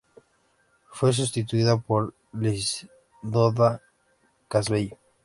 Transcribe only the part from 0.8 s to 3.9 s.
Fue sustituida por Diosdado